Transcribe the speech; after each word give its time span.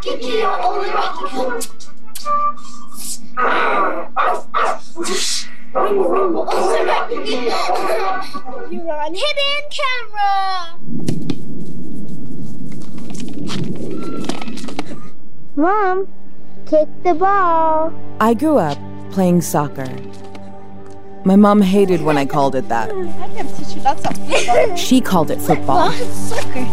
Rocky 0.00 0.16
Kill, 0.18 0.48
only 0.64 0.88
Rocky 0.88 1.28
Kill. 1.28 1.60
Only 5.74 5.92
You're 8.76 8.92
on 8.92 9.14
hidden 9.14 9.62
camera. 9.76 10.78
Mom, 15.54 16.08
kick 16.64 16.88
the 17.04 17.12
ball. 17.12 17.92
I 18.20 18.32
grew 18.32 18.56
up 18.56 18.78
playing 19.12 19.42
soccer. 19.42 19.86
My 21.26 21.36
mom 21.36 21.60
hated 21.60 22.00
when 22.00 22.16
I 22.16 22.24
called 22.24 22.54
it 22.54 22.70
that. 22.70 22.88
I 22.88 22.94
can 23.34 23.46
teach 23.54 23.76
you 23.76 23.82
lots 23.82 24.02
of 24.06 24.16
football. 24.16 24.76
She 24.76 25.02
called 25.02 25.30
it 25.30 25.42
football. 25.42 25.92
It's 26.00 26.16
soccer. 26.16 26.64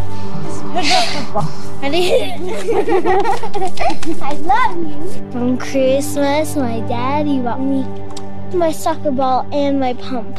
It's 1.94 3.04
not. 4.20 4.22
I 4.22 4.34
love 4.34 4.78
you. 4.78 5.40
On 5.40 5.58
Christmas, 5.58 6.56
my 6.56 6.80
daddy 6.82 7.40
bought 7.40 7.62
me 7.62 7.84
my 8.54 8.72
soccer 8.72 9.12
ball 9.12 9.48
and 9.52 9.80
my 9.80 9.94
pump. 9.94 10.38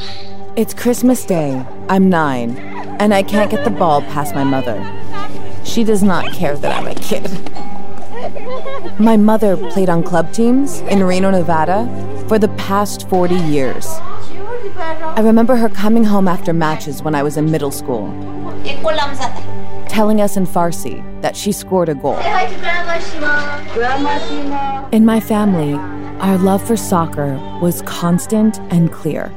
It's 0.57 0.75
Christmas 0.75 1.25
Day. 1.25 1.65
I'm 1.89 2.09
nine, 2.09 2.57
and 3.01 3.15
I 3.15 3.23
can't 3.23 3.51
get 3.51 3.65
the 3.65 3.71
ball 3.71 4.03
past 4.03 4.35
my 4.35 4.45
mother. 4.45 4.77
She 5.65 5.85
does 5.85 6.03
not 6.03 6.33
care 6.33 6.57
that 6.57 6.77
I'm 6.77 6.87
a 6.87 6.95
kid. 6.95 7.29
My 8.99 9.17
mother 9.17 9.57
played 9.71 9.89
on 9.89 10.03
club 10.03 10.33
teams 10.33 10.81
in 10.81 11.05
Reno, 11.05 11.31
Nevada 11.31 11.87
for 12.29 12.39
the 12.39 12.49
past 12.49 13.09
40 13.09 13.35
years. 13.37 13.87
I 14.77 15.21
remember 15.21 15.57
her 15.57 15.69
coming 15.69 16.05
home 16.05 16.27
after 16.29 16.53
matches 16.53 17.03
when 17.03 17.15
I 17.15 17.23
was 17.23 17.37
in 17.37 17.51
middle 17.51 17.71
school, 17.71 18.09
telling 19.89 20.21
us 20.21 20.37
in 20.37 20.47
Farsi 20.47 21.03
that 21.23 21.37
she 21.37 21.53
scored 21.53 21.89
a 21.89 21.95
goal. 21.95 22.15
Hi 22.17 22.47
to 22.47 22.59
Grandma 22.61 22.99
Shima. 23.01 23.71
Grandma 23.75 24.19
Shima. 24.29 24.89
In 24.93 25.05
my 25.05 25.21
family, 25.21 25.75
our 26.21 26.39
love 26.39 26.65
for 26.67 26.77
soccer 26.77 27.35
was 27.61 27.83
constant 27.83 28.59
and 28.71 28.93
clear. 28.93 29.33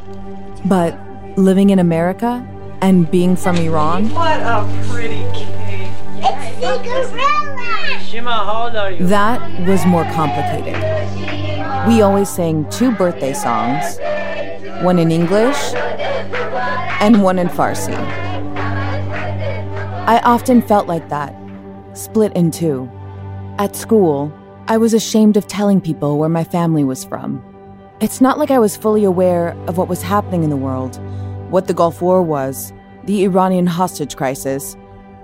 But 0.65 0.97
living 1.37 1.69
in 1.69 1.79
America 1.79 2.45
and 2.81 3.09
being 3.09 3.35
from 3.35 3.55
Iran, 3.57 4.09
What 4.13 4.39
a 4.41 4.67
pretty 4.89 5.23
cake. 5.33 5.89
It's 6.23 6.59
Cinderella! 6.59 7.99
Shima, 8.05 8.31
how 8.31 8.65
old 8.65 8.75
are 8.75 8.91
you? 8.91 9.07
that 9.07 9.39
was 9.67 9.85
more 9.85 10.03
complicated. 10.05 10.75
We 11.87 12.01
always 12.01 12.29
sang 12.29 12.69
two 12.69 12.91
birthday 12.91 13.33
songs, 13.33 13.97
one 14.83 14.99
in 14.99 15.11
English 15.11 15.73
and 17.01 17.23
one 17.23 17.39
in 17.39 17.47
Farsi. 17.47 17.95
I 20.07 20.19
often 20.23 20.63
felt 20.63 20.87
like 20.87 21.09
that, 21.09 21.35
split 21.93 22.33
in 22.35 22.49
two. 22.49 22.89
At 23.59 23.75
school, 23.75 24.33
I 24.67 24.77
was 24.77 24.95
ashamed 24.95 25.37
of 25.37 25.47
telling 25.47 25.79
people 25.79 26.17
where 26.17 26.27
my 26.27 26.43
family 26.43 26.83
was 26.83 27.05
from. 27.05 27.39
It's 27.99 28.19
not 28.19 28.39
like 28.39 28.49
I 28.49 28.57
was 28.57 28.75
fully 28.75 29.03
aware 29.03 29.55
of 29.67 29.77
what 29.77 29.87
was 29.87 30.01
happening 30.01 30.43
in 30.43 30.49
the 30.49 30.57
world, 30.57 30.99
what 31.51 31.67
the 31.67 31.75
Gulf 31.75 32.01
War 32.01 32.23
was, 32.23 32.73
the 33.03 33.23
Iranian 33.25 33.67
hostage 33.67 34.15
crisis. 34.15 34.75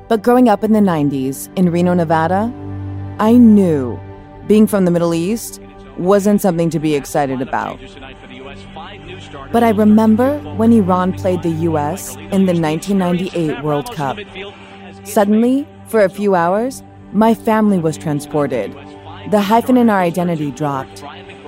But 0.09 0.21
growing 0.21 0.47
up 0.47 0.63
in 0.63 0.73
the 0.73 0.79
90s 0.79 1.49
in 1.57 1.71
Reno, 1.71 1.95
Nevada, 1.95 2.53
I 3.17 3.33
knew 3.33 3.99
being 4.45 4.67
from 4.67 4.85
the 4.85 4.91
Middle 4.91 5.15
East 5.15 5.59
wasn't 5.97 6.39
something 6.39 6.69
to 6.69 6.79
be 6.79 6.93
excited 6.93 7.41
about. 7.41 7.79
But 9.51 9.63
I 9.63 9.69
remember 9.71 10.37
when 10.55 10.71
Iran 10.71 11.13
played 11.13 11.41
the 11.41 11.49
US 11.69 12.15
in 12.15 12.45
the 12.45 12.53
1998 12.53 13.63
World 13.63 13.91
Cup. 13.91 14.17
Suddenly, 15.07 15.65
for 15.87 16.03
a 16.03 16.09
few 16.09 16.35
hours, 16.35 16.83
my 17.13 17.33
family 17.33 17.79
was 17.79 17.97
transported. 17.97 18.73
The 19.31 19.39
hyphen 19.39 19.77
in 19.77 19.89
our 19.89 20.01
identity 20.01 20.51
dropped. 20.51 21.01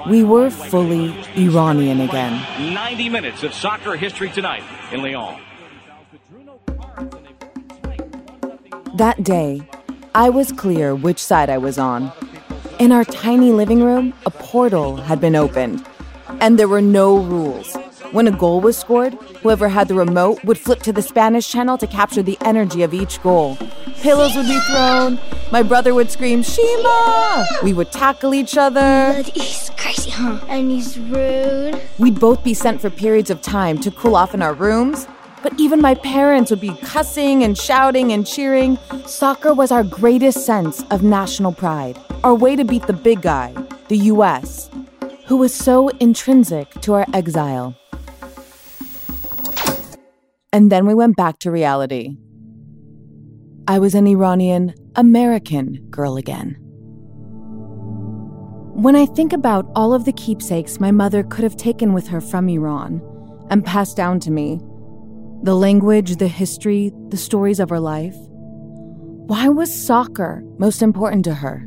We 0.09 0.24
were 0.24 0.50
fully 0.50 1.14
Iranian 1.36 2.00
again. 2.00 2.74
90 2.74 3.09
minutes 3.09 3.44
of 3.44 3.53
soccer 3.53 3.98
history 3.98 4.30
tonight 4.30 4.64
in 4.94 5.02
Lyon. 5.02 5.42
That 8.96 9.22
day, 9.24 9.62
I 10.16 10.30
was 10.30 10.53
clear 10.53 10.96
which 10.96 11.19
side 11.19 11.50
I 11.50 11.58
was 11.58 11.78
on. 11.78 12.14
In 12.80 12.94
our 12.94 13.03
tiny 13.03 13.52
living 13.52 13.84
room, 13.84 14.14
a 14.25 14.31
portal 14.31 14.96
had 14.96 15.19
been 15.19 15.36
opened, 15.36 15.86
and 16.40 16.58
there 16.58 16.69
were 16.69 16.81
no 16.81 17.18
rules. 17.18 17.75
When 18.12 18.28
a 18.28 18.31
goal 18.31 18.59
was 18.59 18.75
scored, 18.75 19.14
whoever 19.44 19.70
had 19.70 19.88
the 19.88 19.94
remote 19.94 20.44
would 20.44 20.58
flip 20.58 20.81
to 20.81 20.92
the 20.92 21.02
Spanish 21.03 21.47
channel 21.47 21.78
to 21.78 21.86
capture 21.86 22.24
the 22.24 22.40
energy 22.42 22.81
of 22.81 22.92
each 22.92 23.22
goal. 23.22 23.56
Pillows 24.02 24.36
would 24.36 24.47
be 24.47 24.59
thrown, 24.62 25.20
my 25.52 25.62
brother 25.62 25.94
would 25.94 26.09
scream, 26.09 26.42
Shima! 26.42 27.46
We 27.62 27.74
would 27.74 27.92
tackle 27.92 28.34
each 28.34 28.58
other. 28.58 29.22
He's 29.22 29.69
crazy, 29.78 30.09
huh? 30.09 30.40
And 30.48 30.72
he's 30.72 30.98
rude. 30.98 31.80
We'd 32.00 32.19
both 32.19 32.44
be 32.44 32.56
sent 32.56 32.81
for 32.81 32.90
periods 32.90 33.30
of 33.30 33.44
time 33.44 33.78
to 33.81 33.92
cool 33.92 34.16
off 34.16 34.34
in 34.34 34.42
our 34.42 34.56
rooms. 34.56 35.06
But 35.44 35.59
even 35.59 35.80
my 35.80 35.94
parents 35.94 36.50
would 36.50 36.62
be 36.62 36.75
cussing 36.81 37.44
and 37.44 37.56
shouting 37.56 38.12
and 38.12 38.25
cheering. 38.25 38.80
Soccer 39.06 39.53
was 39.53 39.72
our 39.72 39.84
greatest 39.84 40.48
sense 40.48 40.84
of 40.90 41.03
national 41.03 41.52
pride, 41.52 42.00
our 42.24 42.34
way 42.34 42.56
to 42.56 42.66
beat 42.66 42.88
the 42.88 42.94
big 42.94 43.22
guy, 43.22 43.53
the 43.88 43.98
US, 44.14 44.72
who 45.28 45.38
was 45.38 45.53
so 45.53 45.90
intrinsic 46.00 46.69
to 46.81 46.94
our 46.94 47.06
exile. 47.14 47.75
And 50.52 50.72
then 50.72 50.86
we 50.88 50.94
went 50.94 51.16
back 51.16 51.40
to 51.40 51.52
reality. 51.52 52.18
I 53.68 53.80
was 53.80 53.94
an 53.94 54.08
Iranian 54.08 54.74
American 54.96 55.88
girl 55.90 56.18
again. 56.18 56.58
When 58.74 58.96
I 58.96 59.06
think 59.06 59.34
about 59.34 59.70
all 59.76 59.94
of 59.94 60.06
the 60.06 60.14
keepsakes 60.14 60.80
my 60.80 60.92
mother 60.92 61.24
could 61.24 61.44
have 61.44 61.57
taken 61.57 61.94
with 61.94 62.07
her 62.07 62.22
from 62.22 62.50
Iran 62.50 63.01
and 63.50 63.66
passed 63.66 63.98
down 63.98 64.19
to 64.22 64.31
me 64.31 64.60
the 65.44 65.56
language, 65.56 66.18
the 66.18 66.28
history, 66.28 66.92
the 67.10 67.18
stories 67.18 67.60
of 67.60 67.69
her 67.69 67.80
life 67.80 68.16
why 69.30 69.48
was 69.48 69.72
soccer 69.72 70.44
most 70.57 70.81
important 70.81 71.24
to 71.25 71.36
her? 71.36 71.63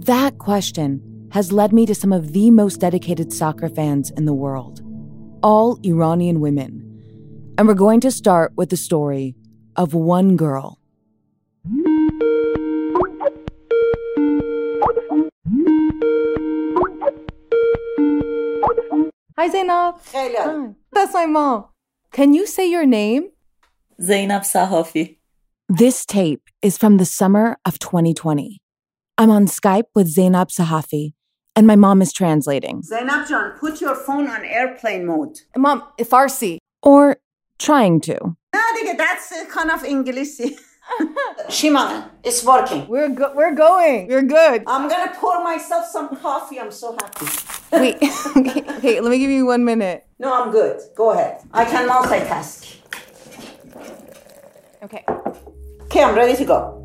That 0.00 0.36
question 0.36 1.00
has 1.32 1.50
led 1.50 1.72
me 1.72 1.86
to 1.86 1.94
some 1.94 2.12
of 2.12 2.34
the 2.34 2.50
most 2.50 2.78
dedicated 2.78 3.32
soccer 3.32 3.70
fans 3.70 4.10
in 4.10 4.26
the 4.26 4.34
world, 4.34 4.82
all 5.42 5.78
Iranian 5.82 6.40
women. 6.40 6.83
And 7.56 7.68
we're 7.68 7.74
going 7.74 8.00
to 8.00 8.10
start 8.10 8.52
with 8.56 8.70
the 8.70 8.76
story 8.76 9.36
of 9.76 9.94
one 9.94 10.36
girl. 10.36 10.80
Hi, 19.36 19.48
Zainab. 19.48 20.00
Hi. 20.12 20.74
That's 20.92 21.14
my 21.14 21.26
mom. 21.26 21.66
Can 22.10 22.34
you 22.34 22.44
say 22.46 22.68
your 22.68 22.86
name? 22.86 23.30
Zainab 24.02 24.42
Sahafi. 24.42 25.18
This 25.68 26.04
tape 26.04 26.42
is 26.60 26.76
from 26.76 26.96
the 26.96 27.04
summer 27.04 27.56
of 27.64 27.78
2020. 27.78 28.58
I'm 29.16 29.30
on 29.30 29.46
Skype 29.46 29.84
with 29.94 30.08
Zainab 30.08 30.48
Sahafi, 30.48 31.12
and 31.54 31.68
my 31.68 31.76
mom 31.76 32.02
is 32.02 32.12
translating. 32.12 32.82
Zainab 32.82 33.28
John, 33.28 33.52
put 33.60 33.80
your 33.80 33.94
phone 33.94 34.28
on 34.28 34.44
airplane 34.44 35.06
mode. 35.06 35.38
Mom, 35.56 35.84
Farsi. 36.00 36.58
Or 36.82 37.16
trying 37.58 38.00
to. 38.02 38.18
No, 38.54 38.94
that's 38.96 39.32
kind 39.50 39.70
of 39.70 39.84
English. 39.84 40.40
Shimon, 41.48 42.04
it's 42.22 42.44
working. 42.44 42.86
We're 42.88 43.08
go- 43.08 43.32
we're 43.34 43.54
going. 43.54 44.08
We're 44.08 44.22
good. 44.22 44.64
I'm 44.66 44.88
gonna 44.88 45.12
pour 45.16 45.42
myself 45.42 45.86
some 45.86 46.14
coffee. 46.16 46.60
I'm 46.60 46.70
so 46.70 46.96
happy. 47.00 47.26
Wait, 47.72 47.96
okay, 48.36 48.62
okay, 48.78 49.00
let 49.00 49.10
me 49.10 49.18
give 49.18 49.30
you 49.30 49.46
one 49.46 49.64
minute. 49.64 50.06
No, 50.18 50.32
I'm 50.42 50.52
good. 50.52 50.80
Go 50.94 51.10
ahead. 51.10 51.42
I 51.52 51.64
can 51.64 51.88
multitask. 51.88 52.76
Okay. 54.82 55.04
Okay, 55.84 56.02
I'm 56.02 56.14
ready 56.14 56.36
to 56.36 56.44
go. 56.44 56.80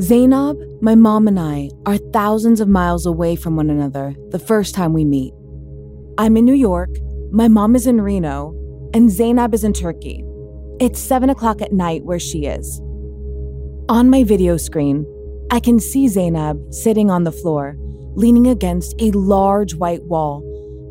Zainab, 0.00 0.56
my 0.80 0.94
mom, 0.94 1.28
and 1.28 1.38
I 1.38 1.70
are 1.86 1.98
thousands 1.98 2.60
of 2.60 2.68
miles 2.68 3.04
away 3.06 3.36
from 3.36 3.56
one 3.56 3.68
another 3.68 4.14
the 4.30 4.38
first 4.38 4.74
time 4.74 4.92
we 4.92 5.04
meet. 5.04 5.34
I'm 6.18 6.36
in 6.36 6.44
New 6.44 6.54
York, 6.54 6.90
my 7.30 7.48
mom 7.48 7.76
is 7.76 7.86
in 7.86 8.00
Reno, 8.00 8.54
and 8.94 9.10
Zainab 9.10 9.54
is 9.54 9.64
in 9.64 9.72
Turkey. 9.72 10.24
It's 10.80 11.00
7 11.00 11.30
o'clock 11.30 11.62
at 11.62 11.72
night 11.72 12.04
where 12.04 12.18
she 12.18 12.46
is. 12.46 12.80
On 13.88 14.10
my 14.10 14.24
video 14.24 14.56
screen, 14.56 15.06
I 15.50 15.60
can 15.60 15.80
see 15.80 16.08
Zainab 16.08 16.72
sitting 16.72 17.10
on 17.10 17.24
the 17.24 17.32
floor, 17.32 17.76
leaning 18.14 18.46
against 18.46 18.94
a 19.00 19.10
large 19.12 19.74
white 19.74 20.02
wall. 20.04 20.42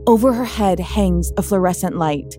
Over 0.07 0.33
her 0.33 0.45
head 0.45 0.79
hangs 0.79 1.31
a 1.37 1.41
fluorescent 1.41 1.97
light. 1.97 2.35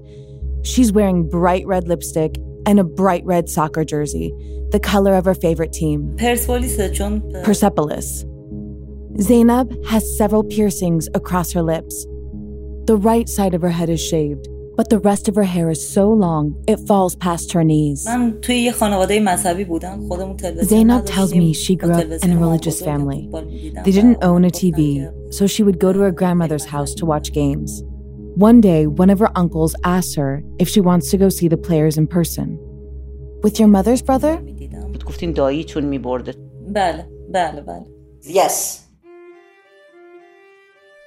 She's 0.65 0.93
wearing 0.93 1.29
bright 1.29 1.67
red 1.67 1.89
lipstick 1.89 2.37
and 2.67 2.79
a 2.79 2.85
bright 2.85 3.25
red 3.25 3.49
soccer 3.49 3.85
jersey, 3.85 4.33
the 4.71 4.81
color 4.81 5.15
of 5.15 5.25
her 5.25 5.35
favorite 5.35 5.73
team. 5.73 6.17
Persepolis. 7.45 8.25
Zainab 9.21 9.73
has 9.87 10.17
several 10.17 10.43
piercings 10.45 11.09
across 11.15 11.53
her 11.53 11.63
lips. 11.63 12.07
The 12.87 12.97
right 12.97 13.29
side 13.29 13.55
of 13.55 13.63
her 13.63 13.71
head 13.71 13.91
is 13.91 14.01
shaved, 14.01 14.49
but 14.77 14.89
the 14.91 14.99
rest 14.99 15.29
of 15.29 15.35
her 15.37 15.45
hair 15.45 15.71
is 15.71 15.87
so 15.87 16.09
long 16.11 16.55
it 16.67 16.79
falls 16.87 17.15
past 17.17 17.53
her 17.53 17.63
knees. 17.65 18.05
Zainab 20.65 21.07
tells 21.07 21.35
me 21.35 21.53
she 21.53 21.77
grew 21.77 21.93
up 21.93 22.05
in 22.25 22.33
a 22.33 22.39
religious 22.39 22.81
family. 22.81 23.29
They 23.85 23.93
didn't 23.93 24.23
own 24.23 24.45
a 24.45 24.51
TV, 24.51 25.11
so 25.33 25.47
she 25.47 25.63
would 25.63 25.79
go 25.79 25.93
to 25.93 26.01
her 26.01 26.11
grandmother's 26.11 26.65
house 26.65 26.95
to 26.95 27.07
watch 27.07 27.33
games. 27.33 27.83
One 28.35 28.61
day, 28.63 28.87
one 28.87 29.11
of 29.11 29.19
her 29.19 29.31
uncles 29.37 29.75
asks 29.85 30.15
her 30.15 30.43
if 30.59 30.69
she 30.69 30.81
wants 30.81 31.11
to 31.11 31.19
go 31.19 31.29
see 31.29 31.49
the 31.49 31.59
players 31.59 31.99
in 31.99 32.07
person. 32.07 32.59
With 33.43 33.59
your 33.59 33.69
mother's 33.69 34.01
brother? 34.01 34.41
Yes. 38.23 38.82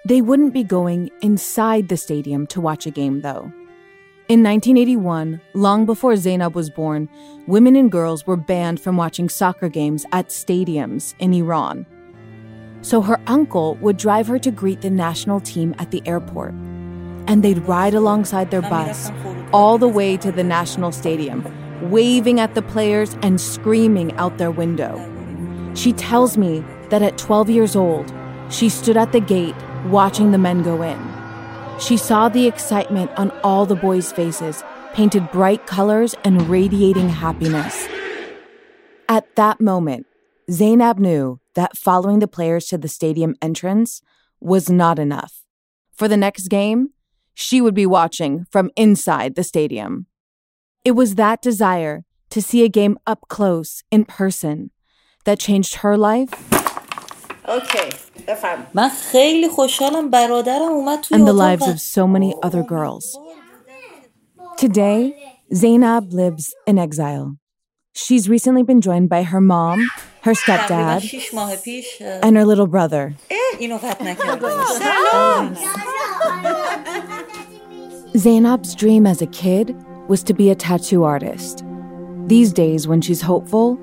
They 0.06 0.22
wouldn't 0.22 0.54
be 0.54 0.64
going 0.64 1.10
inside 1.22 1.90
the 1.90 1.98
stadium 1.98 2.46
to 2.48 2.62
watch 2.62 2.86
a 2.86 2.92
game, 2.92 3.22
though. 3.22 3.52
In 4.28 4.44
1981, 4.44 5.42
long 5.56 5.88
before 5.88 6.16
Zainab 6.16 6.54
was 6.54 6.70
born, 6.70 7.10
women 7.48 7.76
and 7.76 7.92
girls 7.92 8.28
were 8.28 8.38
banned 8.38 8.80
from 8.80 8.98
watching 8.98 9.30
soccer 9.30 9.68
games 9.68 10.06
at 10.12 10.30
stadiums 10.30 11.16
in 11.18 11.34
Iran. 11.34 11.88
So 12.82 13.02
her 13.02 13.20
uncle 13.26 13.76
would 13.82 13.98
drive 13.98 14.28
her 14.28 14.38
to 14.40 14.52
greet 14.52 14.82
the 14.82 14.92
national 14.92 15.40
team 15.40 15.74
at 15.80 15.90
the 15.90 16.04
airport. 16.06 16.54
And 17.28 17.42
they'd 17.42 17.68
ride 17.68 17.96
alongside 17.96 18.52
their 18.52 18.62
bus 18.62 19.12
all 19.52 19.80
the 19.80 19.88
way 19.88 20.18
to 20.18 20.32
the 20.32 20.44
national 20.44 20.92
stadium, 20.92 21.44
waving 21.90 22.40
at 22.40 22.54
the 22.54 22.62
players 22.62 23.18
and 23.24 23.42
screaming 23.42 24.12
out 24.14 24.38
their 24.38 24.52
window. 24.52 25.02
She 25.74 25.94
tells 25.94 26.38
me 26.38 26.64
that 26.90 27.02
at 27.02 27.18
12 27.18 27.50
years 27.50 27.76
old, 27.76 28.14
she 28.50 28.70
stood 28.70 28.98
at 28.98 29.12
the 29.12 29.20
gate 29.20 29.56
watching 29.92 30.32
the 30.32 30.38
men 30.38 30.64
go 30.64 30.82
in. 30.82 31.00
She 31.80 31.98
saw 31.98 32.30
the 32.30 32.48
excitement 32.48 33.12
on 33.18 33.32
all 33.44 33.66
the 33.66 33.76
boys' 33.76 34.12
faces, 34.12 34.64
painted 34.94 35.32
bright 35.32 35.68
colors 35.68 36.16
and 36.24 36.50
radiating 36.50 37.10
happiness. 37.10 37.88
At 39.10 39.36
that 39.36 39.60
moment, 39.62 40.08
Zainab 40.50 41.00
knew 41.00 41.40
that 41.54 41.78
following 41.78 42.20
the 42.20 42.28
players 42.28 42.68
to 42.68 42.78
the 42.78 42.88
stadium 42.88 43.36
entrance 43.42 44.02
was 44.40 44.70
not 44.70 45.00
enough. 45.00 45.44
For 45.94 46.08
the 46.08 46.18
next 46.18 46.48
game, 46.48 46.90
she 47.34 47.62
would 47.62 47.74
be 47.74 47.86
watching 47.86 48.46
from 48.50 48.72
inside 48.76 49.36
the 49.36 49.44
stadium. 49.44 50.08
It 50.84 50.92
was 50.92 51.16
that 51.16 51.42
desire 51.42 52.06
to 52.30 52.42
see 52.42 52.64
a 52.64 52.70
game 52.70 52.98
up 53.06 53.26
close, 53.28 53.84
in 53.92 54.06
person, 54.06 54.72
that 55.26 55.40
changed 55.40 55.76
her 55.76 55.98
life 55.98 56.55
Okay, 57.49 57.95
بفرم. 58.29 58.67
من 58.75 58.89
خیلی 58.89 59.49
خوشحالم 59.49 60.11
برادرم 60.11 60.63
اومد 60.63 61.01
توی 61.01 61.19
and 61.19 61.21
the 61.21 61.31
اتاق 61.31 61.59
lives 61.59 61.69
of 61.69 61.81
so 61.81 62.07
many 62.07 62.35
other 62.47 62.63
girls. 62.63 63.05
Today, 64.57 65.15
Zainab 65.55 66.13
lives 66.13 66.55
in 66.67 66.79
exile. 66.79 67.37
She's 67.95 68.29
recently 68.29 68.63
been 68.63 68.81
joined 68.81 69.09
by 69.09 69.23
her 69.23 69.41
mom, 69.41 69.79
her 70.23 70.35
تقریبا 70.35 70.67
stepdad, 70.67 71.03
شیش 71.03 71.35
ماه 71.35 71.57
پیش 71.57 72.03
اه، 72.03 72.21
and 72.21 72.37
her 72.37 72.45
little 72.45 72.67
brother. 72.67 73.15
اینو 73.61 73.77
قطع 73.77 74.05
نکرده 74.05 74.49
Zainab's 78.17 78.75
dream 78.75 79.07
as 79.07 79.23
a 79.23 79.27
kid 79.27 79.77
was 80.09 80.23
to 80.25 80.35
be 80.35 80.51
a 80.51 80.55
tattoo 80.55 81.05
artist. 81.05 81.65
These 82.27 82.53
days, 82.53 82.87
when 82.89 83.01
she's 83.01 83.23
hopeful, 83.23 83.79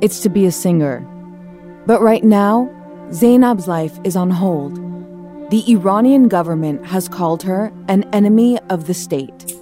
it's 0.00 0.20
to 0.20 0.28
be 0.28 0.44
a 0.46 0.52
singer. 0.52 0.96
But 1.86 2.00
right 2.00 2.24
now, 2.24 2.54
Zainab's 3.12 3.68
life 3.68 3.98
is 4.04 4.16
on 4.16 4.30
hold. 4.30 4.76
The 5.50 5.62
Iranian 5.70 6.28
government 6.28 6.86
has 6.86 7.08
called 7.08 7.42
her 7.42 7.72
an 7.88 8.04
enemy 8.12 8.58
of 8.70 8.86
the 8.86 8.94
state. 8.94 9.54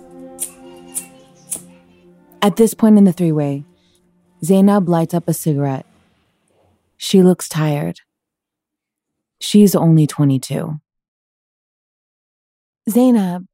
At 2.42 2.56
this 2.56 2.74
point 2.74 2.96
in 2.96 3.04
the 3.04 3.12
three 3.12 3.32
way, 3.32 3.64
Zainab 4.44 4.88
lights 4.88 5.14
up 5.14 5.28
a 5.28 5.34
cigarette. 5.34 5.86
She 6.96 7.22
looks 7.22 7.48
tired. 7.48 8.00
She's 9.40 9.74
only 9.74 10.06
22. 10.06 10.80
Zainab, 12.88 13.46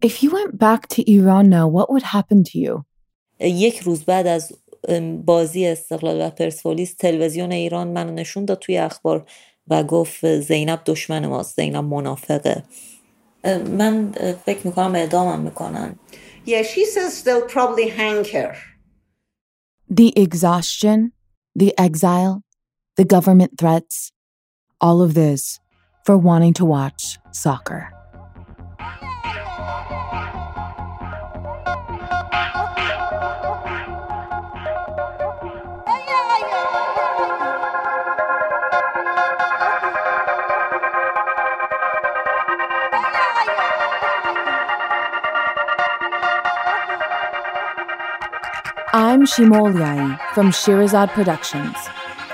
if 0.00 0.22
you 0.22 0.30
went 0.30 0.58
back 0.58 0.88
to 0.88 1.10
Iran 1.10 1.48
now, 1.48 1.66
what 1.68 1.90
would 1.90 2.02
happen 2.02 2.44
to 2.44 2.58
you? 2.58 2.84
یک 3.40 3.78
روز 3.78 4.04
بعد 4.04 4.26
از 4.26 4.52
ام، 4.52 4.65
بازی 5.25 5.67
استقلال 5.67 6.21
و 6.21 6.29
پرسپولیس 6.29 6.95
تلویزیون 6.95 7.51
ایران 7.51 7.87
منو 7.87 8.11
نشون 8.11 8.45
داد 8.45 8.59
توی 8.59 8.77
اخبار 8.77 9.25
و 9.67 9.83
گفت 9.83 10.39
زینب 10.39 10.81
دشمن 10.85 11.25
ماست 11.25 11.55
زینب 11.55 11.83
منافقه 11.83 12.63
من 13.77 14.11
فکر 14.45 14.67
می‌کنم 14.67 14.95
اعدامم 14.95 15.39
می‌کنن 15.39 15.95
Yeah, 16.45 16.63
she 16.63 16.85
says 16.85 17.23
they'll 17.23 17.49
probably 17.57 17.89
hang 17.89 18.23
her. 18.33 18.55
The 19.89 20.13
exhaustion, 20.15 21.11
the 21.53 21.77
exile, 21.77 22.43
the 22.95 23.03
government 23.03 23.51
threats, 23.59 24.13
all 24.79 25.01
of 25.01 25.13
this 25.13 25.59
for 26.05 26.17
wanting 26.17 26.53
to 26.53 26.65
watch 26.65 27.19
soccer. 27.31 27.96
I'm 49.17 49.25
Shima 49.25 49.55
Oliai 49.55 50.33
from 50.35 50.51
Shirazad 50.51 51.09
Productions. 51.09 51.75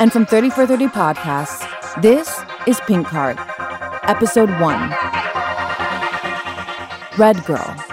And 0.01 0.11
from 0.11 0.25
30 0.25 0.49
for 0.49 0.67
30 0.67 0.87
Podcasts, 0.87 1.63
this 2.01 2.41
is 2.67 2.81
Pink 2.81 3.07
Card, 3.07 3.37
Episode 4.03 4.49
1 4.59 4.89
Red 7.17 7.45
Girl. 7.45 7.92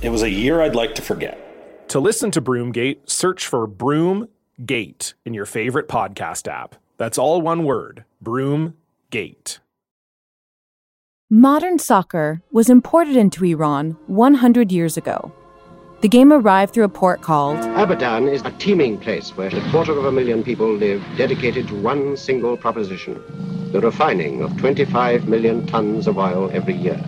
It 0.00 0.10
was 0.10 0.22
a 0.22 0.30
year 0.30 0.60
I'd 0.60 0.76
like 0.76 0.94
to 0.94 1.02
forget. 1.02 1.88
To 1.88 1.98
listen 1.98 2.30
to 2.30 2.40
Broomgate, 2.40 3.10
search 3.10 3.44
for 3.44 3.66
Broomgate 3.66 5.14
in 5.24 5.34
your 5.34 5.44
favorite 5.46 5.88
podcast 5.88 6.46
app. 6.46 6.76
That's 6.98 7.18
all 7.18 7.42
one 7.42 7.64
word 7.64 8.04
Broomgate. 8.22 9.58
Modern 11.28 11.80
soccer 11.80 12.42
was 12.52 12.70
imported 12.70 13.16
into 13.16 13.44
Iran 13.44 13.96
100 14.06 14.70
years 14.70 14.96
ago. 14.96 15.32
The 16.00 16.08
game 16.08 16.32
arrived 16.32 16.74
through 16.74 16.84
a 16.84 16.88
port 16.88 17.22
called 17.22 17.58
Abadan 17.58 18.32
is 18.32 18.42
a 18.42 18.52
teeming 18.52 18.98
place 18.98 19.36
where 19.36 19.48
a 19.48 19.70
quarter 19.72 19.98
of 19.98 20.04
a 20.04 20.12
million 20.12 20.44
people 20.44 20.72
live 20.72 21.02
dedicated 21.16 21.66
to 21.68 21.74
one 21.74 22.16
single 22.16 22.56
proposition 22.56 23.20
the 23.72 23.80
refining 23.80 24.42
of 24.42 24.56
25 24.58 25.26
million 25.28 25.66
tons 25.66 26.06
of 26.06 26.16
oil 26.16 26.50
every 26.52 26.74
year. 26.74 27.02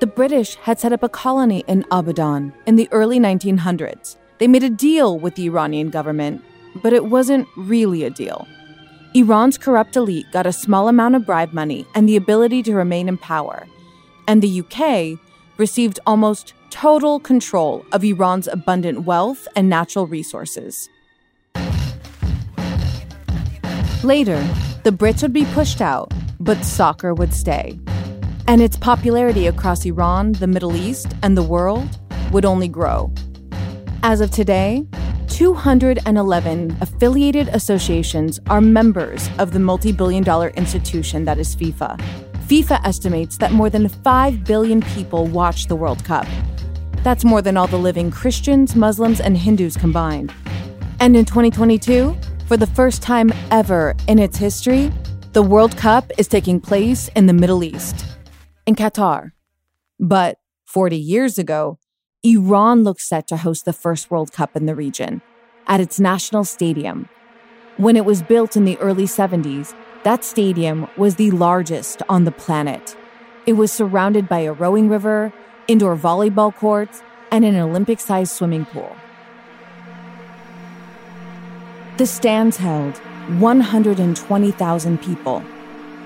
The 0.00 0.06
British 0.06 0.54
had 0.54 0.78
set 0.78 0.92
up 0.92 1.02
a 1.02 1.08
colony 1.08 1.64
in 1.66 1.82
Abadan 1.90 2.52
in 2.66 2.76
the 2.76 2.88
early 2.92 3.18
1900s. 3.18 4.16
They 4.38 4.46
made 4.46 4.62
a 4.62 4.70
deal 4.70 5.18
with 5.18 5.34
the 5.34 5.46
Iranian 5.46 5.90
government, 5.90 6.44
but 6.84 6.92
it 6.92 7.06
wasn't 7.06 7.48
really 7.56 8.04
a 8.04 8.10
deal. 8.10 8.46
Iran's 9.14 9.58
corrupt 9.58 9.96
elite 9.96 10.26
got 10.30 10.46
a 10.46 10.52
small 10.52 10.86
amount 10.86 11.16
of 11.16 11.26
bribe 11.26 11.52
money 11.52 11.84
and 11.96 12.08
the 12.08 12.14
ability 12.14 12.62
to 12.64 12.74
remain 12.74 13.08
in 13.08 13.18
power, 13.18 13.66
and 14.28 14.40
the 14.40 14.60
UK 14.60 15.18
received 15.56 15.98
almost 16.06 16.54
total 16.70 17.18
control 17.18 17.84
of 17.90 18.04
Iran's 18.04 18.46
abundant 18.46 19.02
wealth 19.04 19.48
and 19.56 19.68
natural 19.68 20.06
resources. 20.06 20.88
Later, 24.04 24.40
the 24.84 24.92
Brits 24.92 25.22
would 25.22 25.32
be 25.32 25.44
pushed 25.46 25.80
out, 25.80 26.12
but 26.38 26.64
soccer 26.64 27.14
would 27.14 27.34
stay 27.34 27.80
and 28.48 28.62
its 28.62 28.78
popularity 28.78 29.46
across 29.46 29.84
Iran, 29.84 30.32
the 30.32 30.46
Middle 30.46 30.74
East, 30.74 31.14
and 31.22 31.36
the 31.36 31.42
world 31.42 31.86
would 32.32 32.46
only 32.46 32.66
grow. 32.66 33.12
As 34.02 34.22
of 34.22 34.30
today, 34.30 34.86
211 35.28 36.78
affiliated 36.80 37.48
associations 37.48 38.40
are 38.48 38.62
members 38.62 39.28
of 39.38 39.52
the 39.52 39.58
multi 39.58 39.92
billion 39.92 40.24
dollar 40.24 40.48
institution 40.56 41.26
that 41.26 41.38
is 41.38 41.54
FIFA. 41.54 42.00
FIFA 42.48 42.80
estimates 42.86 43.36
that 43.36 43.52
more 43.52 43.68
than 43.68 43.86
5 43.86 44.44
billion 44.44 44.80
people 44.80 45.26
watch 45.26 45.66
the 45.66 45.76
World 45.76 46.02
Cup. 46.02 46.26
That's 47.04 47.26
more 47.26 47.42
than 47.42 47.58
all 47.58 47.66
the 47.66 47.76
living 47.76 48.10
Christians, 48.10 48.74
Muslims, 48.74 49.20
and 49.20 49.36
Hindus 49.36 49.76
combined. 49.76 50.32
And 51.00 51.14
in 51.14 51.26
2022, 51.26 52.16
for 52.46 52.56
the 52.56 52.66
first 52.66 53.02
time 53.02 53.30
ever 53.50 53.94
in 54.08 54.18
its 54.18 54.38
history, 54.38 54.90
the 55.34 55.42
World 55.42 55.76
Cup 55.76 56.10
is 56.16 56.28
taking 56.28 56.58
place 56.58 57.08
in 57.14 57.26
the 57.26 57.34
Middle 57.34 57.62
East 57.62 58.06
in 58.68 58.74
Qatar. 58.74 59.32
But 59.98 60.36
40 60.66 60.98
years 60.98 61.38
ago, 61.38 61.78
Iran 62.22 62.84
looked 62.84 63.00
set 63.00 63.26
to 63.28 63.38
host 63.38 63.64
the 63.64 63.72
first 63.72 64.10
World 64.10 64.30
Cup 64.30 64.54
in 64.54 64.66
the 64.66 64.74
region 64.74 65.22
at 65.66 65.80
its 65.80 65.98
national 65.98 66.44
stadium. 66.44 67.08
When 67.78 67.96
it 67.96 68.04
was 68.04 68.22
built 68.22 68.56
in 68.56 68.66
the 68.66 68.76
early 68.76 69.04
70s, 69.04 69.74
that 70.02 70.22
stadium 70.22 70.86
was 70.98 71.14
the 71.14 71.30
largest 71.30 72.02
on 72.10 72.24
the 72.24 72.30
planet. 72.30 72.94
It 73.46 73.54
was 73.54 73.72
surrounded 73.72 74.28
by 74.28 74.40
a 74.40 74.52
rowing 74.52 74.90
river, 74.90 75.32
indoor 75.66 75.96
volleyball 75.96 76.54
courts, 76.54 77.02
and 77.32 77.46
an 77.46 77.56
Olympic 77.56 78.00
sized 78.00 78.32
swimming 78.32 78.66
pool. 78.66 78.94
The 81.96 82.06
stands 82.06 82.58
held 82.58 82.98
120,000 83.40 85.00
people. 85.00 85.42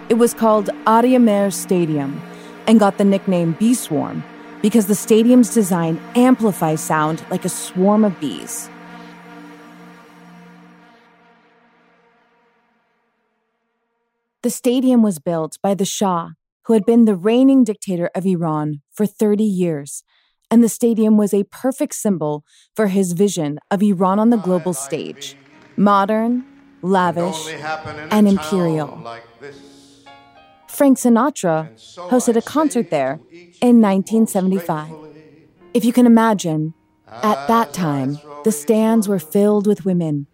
It 0.08 0.14
was 0.14 0.32
called 0.32 0.70
Aryamehr 0.86 1.52
Stadium 1.52 2.22
and 2.66 2.80
got 2.80 2.98
the 2.98 3.04
nickname 3.04 3.52
Bee 3.58 3.74
Swarm 3.74 4.22
because 4.62 4.86
the 4.86 4.94
stadium's 4.94 5.52
design 5.52 6.00
amplifies 6.14 6.80
sound 6.80 7.24
like 7.30 7.44
a 7.44 7.48
swarm 7.48 8.04
of 8.04 8.18
bees. 8.20 8.70
The 14.42 14.50
stadium 14.50 15.02
was 15.02 15.18
built 15.18 15.56
by 15.62 15.74
the 15.74 15.84
Shah, 15.84 16.30
who 16.64 16.72
had 16.72 16.84
been 16.84 17.04
the 17.04 17.14
reigning 17.14 17.64
dictator 17.64 18.10
of 18.14 18.26
Iran 18.26 18.82
for 18.92 19.06
30 19.06 19.44
years, 19.44 20.02
and 20.50 20.62
the 20.62 20.68
stadium 20.68 21.16
was 21.16 21.32
a 21.32 21.44
perfect 21.44 21.94
symbol 21.94 22.44
for 22.74 22.88
his 22.88 23.12
vision 23.12 23.58
of 23.70 23.82
Iran 23.82 24.18
on 24.18 24.30
the 24.30 24.36
global 24.36 24.74
stage 24.74 25.36
modern, 25.76 26.44
lavish, 26.82 27.48
and 28.10 28.28
imperial. 28.28 29.00
Like 29.02 29.22
Frank 30.72 30.96
Sinatra 30.96 31.68
hosted 32.08 32.34
a 32.34 32.40
concert 32.40 32.88
there 32.88 33.20
in 33.60 33.82
1975. 33.82 34.90
If 35.74 35.84
you 35.84 35.92
can 35.92 36.06
imagine, 36.06 36.72
at 37.06 37.46
that 37.46 37.74
time, 37.74 38.18
the 38.44 38.52
stands 38.52 39.06
were 39.06 39.18
filled 39.18 39.66
with 39.66 39.84
women, 39.84 40.26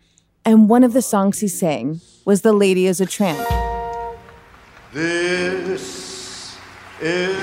and 0.45 0.68
one 0.68 0.85
of 0.85 0.92
the 0.92 1.02
songs 1.02 1.40
he 1.40 1.49
sang 1.49 2.00
was 2.25 2.42
The 2.42 2.52
Lady 2.52 2.87
is 2.87 3.00
a 3.00 3.07
Tramp. 3.07 3.47
This 4.92 6.57
is 7.00 7.37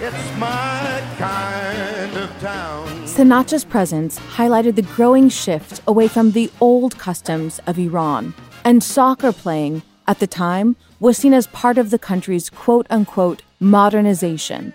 it's 0.00 0.38
my 0.38 1.02
kind 1.18 2.16
of 2.16 2.40
town. 2.40 2.88
Sinatra's 3.04 3.64
presence 3.64 4.18
highlighted 4.18 4.74
the 4.74 4.82
growing 4.82 5.28
shift 5.28 5.80
away 5.86 6.08
from 6.08 6.32
the 6.32 6.50
old 6.60 6.98
customs 6.98 7.60
of 7.66 7.78
Iran, 7.78 8.34
and 8.64 8.82
soccer 8.82 9.32
playing 9.32 9.82
at 10.08 10.18
the 10.18 10.26
time 10.26 10.74
was 11.00 11.16
seen 11.16 11.34
as 11.34 11.46
part 11.48 11.78
of 11.78 11.90
the 11.90 11.98
country's 11.98 12.50
quote 12.50 12.86
unquote 12.90 13.42
modernization, 13.60 14.72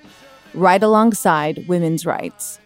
right 0.53 0.81
alongside 0.81 1.67
women's 1.67 2.05
rights. 2.05 2.59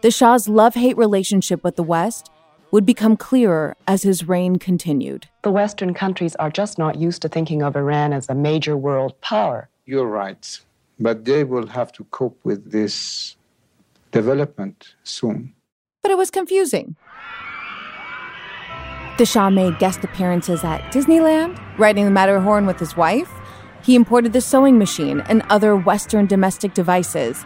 The 0.00 0.10
Shah's 0.10 0.48
love 0.48 0.74
hate 0.74 0.96
relationship 0.96 1.62
with 1.64 1.76
the 1.76 1.82
West 1.82 2.30
would 2.70 2.84
become 2.84 3.16
clearer 3.16 3.76
as 3.86 4.02
his 4.02 4.28
reign 4.28 4.56
continued. 4.56 5.28
The 5.42 5.50
Western 5.50 5.94
countries 5.94 6.36
are 6.36 6.50
just 6.50 6.78
not 6.78 6.96
used 6.96 7.22
to 7.22 7.28
thinking 7.28 7.62
of 7.62 7.76
Iran 7.76 8.12
as 8.12 8.28
a 8.28 8.34
major 8.34 8.76
world 8.76 9.18
power. 9.20 9.68
You're 9.86 10.06
right, 10.06 10.60
but 11.00 11.24
they 11.24 11.44
will 11.44 11.66
have 11.66 11.92
to 11.92 12.04
cope 12.04 12.38
with 12.44 12.70
this 12.70 13.36
development 14.12 14.94
soon. 15.02 15.54
But 16.02 16.10
it 16.10 16.18
was 16.18 16.30
confusing. 16.30 16.96
The 19.18 19.26
Shah 19.26 19.50
made 19.50 19.80
guest 19.80 20.04
appearances 20.04 20.62
at 20.62 20.92
Disneyland, 20.92 21.60
riding 21.76 22.04
the 22.04 22.10
Matterhorn 22.12 22.66
with 22.66 22.78
his 22.78 22.96
wife. 22.96 23.28
He 23.82 23.96
imported 23.96 24.32
the 24.32 24.40
sewing 24.40 24.78
machine 24.78 25.22
and 25.22 25.42
other 25.50 25.74
Western 25.74 26.26
domestic 26.26 26.72
devices. 26.72 27.44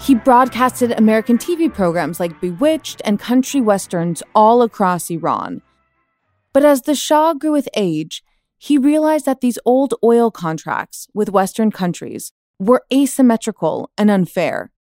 He 0.00 0.14
broadcasted 0.14 0.90
American 0.92 1.36
TV 1.36 1.70
programs 1.70 2.18
like 2.18 2.40
Bewitched 2.40 3.02
and 3.04 3.18
country 3.20 3.60
westerns 3.60 4.22
all 4.34 4.62
across 4.62 5.10
Iran. 5.10 5.60
But 6.54 6.64
as 6.64 6.80
the 6.80 6.94
Shah 6.94 7.34
grew 7.34 7.52
with 7.52 7.68
age, 7.76 8.24
he 8.56 8.78
realized 8.78 9.26
that 9.26 9.42
these 9.42 9.58
old 9.66 9.92
oil 10.02 10.30
contracts 10.30 11.08
with 11.12 11.28
Western 11.28 11.70
countries 11.70 12.32
were 12.58 12.86
asymmetrical 12.90 13.90
and 13.98 14.10
unfair. 14.10 14.72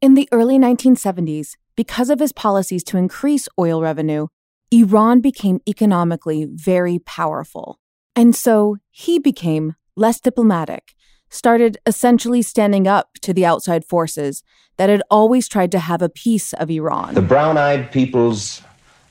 In 0.00 0.14
the 0.14 0.28
early 0.32 0.58
1970s, 0.58 1.54
because 1.76 2.10
of 2.10 2.18
his 2.18 2.32
policies 2.32 2.82
to 2.84 2.96
increase 2.96 3.48
oil 3.56 3.80
revenue, 3.80 4.26
Iran 4.72 5.20
became 5.20 5.60
economically 5.68 6.44
very 6.50 6.98
powerful. 6.98 7.78
And 8.16 8.34
so 8.34 8.78
he 8.90 9.20
became 9.20 9.76
less 9.94 10.18
diplomatic, 10.18 10.94
started 11.30 11.78
essentially 11.86 12.42
standing 12.42 12.88
up 12.88 13.10
to 13.22 13.32
the 13.32 13.46
outside 13.46 13.84
forces 13.84 14.42
that 14.76 14.90
had 14.90 15.02
always 15.08 15.48
tried 15.48 15.70
to 15.72 15.78
have 15.78 16.02
a 16.02 16.08
piece 16.08 16.52
of 16.54 16.68
Iran. 16.68 17.14
The 17.14 17.22
brown 17.22 17.56
eyed 17.56 17.92
peoples 17.92 18.60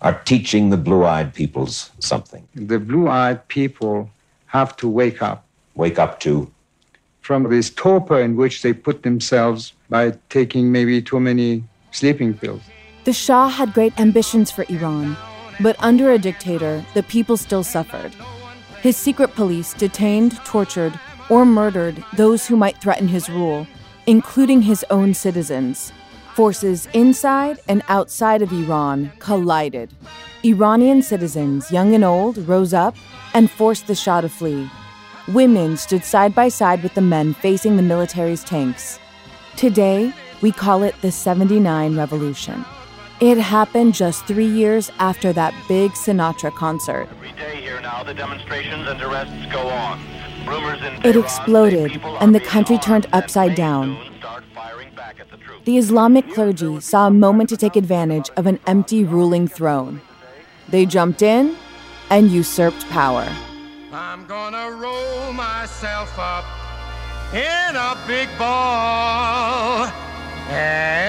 are 0.02 0.20
teaching 0.26 0.72
the 0.72 0.78
blue 0.78 1.06
eyed 1.06 1.34
peoples 1.34 1.92
something. 2.00 2.46
The 2.54 2.80
blue 2.80 3.08
eyed 3.08 3.48
people 3.48 4.10
have 4.48 4.76
to 4.78 4.90
wake 4.90 5.22
up. 5.22 5.48
Wake 5.76 6.00
up 6.00 6.20
to? 6.22 6.52
From 7.22 7.44
this 7.50 7.70
torpor 7.70 8.20
in 8.20 8.36
which 8.36 8.62
they 8.62 8.74
put 8.74 9.04
themselves 9.04 9.74
by 9.90 10.18
taking 10.30 10.72
maybe 10.72 11.02
too 11.02 11.20
many 11.20 11.64
sleeping 11.92 12.34
pills. 12.34 12.62
The 13.06 13.14
Shah 13.14 13.48
had 13.48 13.74
great 13.74 13.98
ambitions 14.00 14.52
for 14.52 14.66
Iran 14.68 15.16
but 15.62 15.76
under 15.80 16.12
a 16.12 16.20
dictator, 16.20 16.86
the 16.94 17.04
people 17.04 17.38
still 17.38 17.64
suffered. 17.64 18.14
His 18.82 18.98
secret 18.98 19.34
police 19.36 19.74
detained, 19.74 20.38
tortured, 20.46 21.00
or 21.30 21.46
murdered 21.46 22.04
those 22.16 22.46
who 22.46 22.56
might 22.56 22.82
threaten 22.82 23.08
his 23.08 23.30
rule, 23.30 23.68
including 24.06 24.62
his 24.62 24.86
own 24.90 25.14
citizens. 25.14 25.92
Forces 26.36 26.88
inside 26.94 27.60
and 27.68 27.82
outside 27.88 28.42
of 28.42 28.52
Iran 28.52 29.12
collided. 29.20 29.92
Iranian 30.44 31.02
citizens, 31.02 31.72
young 31.72 31.96
and 31.96 32.04
old, 32.04 32.38
rose 32.48 32.74
up 32.74 32.96
and 33.34 33.50
forced 33.50 33.88
the 33.88 33.96
Shah 33.96 34.22
to 34.22 34.30
flee. 34.30 34.70
Women 35.30 35.78
stood 35.78 36.04
side 36.04 36.36
by 36.36 36.50
side 36.50 36.84
with 36.84 36.94
the 36.94 37.02
men 37.02 37.34
facing 37.34 37.78
the 37.78 37.82
military's 37.82 38.44
tanks. 38.44 39.00
Today, 39.56 40.14
we 40.42 40.52
call 40.52 40.84
it 40.84 40.94
the 41.02 41.12
79 41.12 41.96
Revolution. 41.98 42.64
It 43.22 43.38
happened 43.38 43.94
just 43.94 44.26
three 44.26 44.46
years 44.46 44.92
after 45.00 45.32
that 45.34 45.54
big 45.70 45.92
Sinatra 45.92 46.54
concert. 46.54 47.08
Every 47.12 47.32
day 47.32 47.62
here 47.62 47.80
now, 47.80 48.04
the 48.04 48.14
demonstrations 48.14 48.88
and 48.90 49.02
arrests 49.02 49.52
go 49.54 49.68
on. 49.70 50.02
Rumors 50.46 50.82
in 50.84 51.06
It 51.06 51.16
exploded, 51.16 51.92
say 51.92 51.94
people 51.94 52.16
are 52.18 52.22
and 52.24 52.36
the 52.36 52.42
country 52.42 52.78
turned 52.78 53.08
upside 53.14 53.56
down. 53.56 53.96
soon 53.96 54.20
start 54.20 54.44
firing 54.54 54.94
back 54.96 55.20
at 55.20 55.32
the. 55.32 55.38
The 55.64 55.78
Islamic 55.78 56.32
clergy 56.34 56.80
saw 56.82 57.08
a 57.08 57.10
moment 57.10 57.50
to 57.50 57.58
take 57.58 57.76
advantage 57.76 58.30
of 58.36 58.46
an 58.46 58.60
empty 58.68 59.04
ruling 59.04 59.48
throne. 59.48 60.02
They 60.68 60.86
jumped 60.86 61.22
in 61.22 61.56
and 62.12 62.30
usurped 62.30 62.88
power. 62.90 63.28
I'm 63.92 64.28
gonna 64.28 64.72
roll 64.72 65.34
myself 65.34 66.14
up 66.20 66.46
in 67.34 67.76
a 67.76 67.98
big 68.06 68.30
ball 68.38 69.86
and 70.50 71.05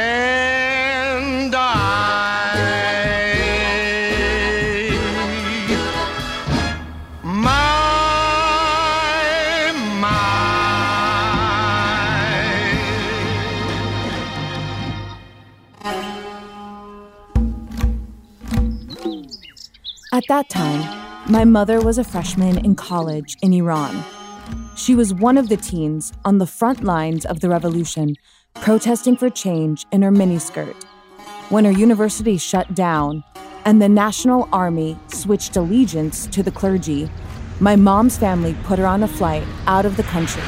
At 20.28 20.48
that 20.48 20.48
time, 20.48 21.30
my 21.30 21.44
mother 21.44 21.80
was 21.80 21.98
a 21.98 22.02
freshman 22.02 22.58
in 22.64 22.74
college 22.74 23.36
in 23.42 23.52
Iran. 23.52 24.02
She 24.74 24.96
was 24.96 25.14
one 25.14 25.38
of 25.38 25.48
the 25.48 25.56
teens 25.56 26.12
on 26.24 26.38
the 26.38 26.48
front 26.48 26.82
lines 26.82 27.24
of 27.24 27.38
the 27.38 27.48
revolution, 27.48 28.16
protesting 28.54 29.16
for 29.16 29.30
change 29.30 29.86
in 29.92 30.02
her 30.02 30.10
miniskirt. 30.10 30.82
When 31.48 31.64
her 31.64 31.70
university 31.70 32.38
shut 32.38 32.74
down 32.74 33.22
and 33.66 33.80
the 33.80 33.88
National 33.88 34.48
Army 34.52 34.98
switched 35.06 35.56
allegiance 35.56 36.26
to 36.26 36.42
the 36.42 36.50
clergy, 36.50 37.08
my 37.60 37.76
mom's 37.76 38.18
family 38.18 38.56
put 38.64 38.80
her 38.80 38.86
on 38.86 39.04
a 39.04 39.08
flight 39.08 39.44
out 39.68 39.86
of 39.86 39.96
the 39.96 40.02
country. 40.02 40.42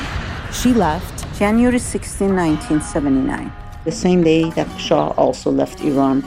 She 0.53 0.75
left 0.75 1.25
January 1.39 1.79
16, 1.79 2.35
1979, 2.35 3.53
the 3.85 3.93
same 3.93 4.25
day 4.25 4.51
that 4.51 4.67
Shah 4.77 5.11
also 5.11 5.53
left 5.53 5.83
Iran. 5.83 6.27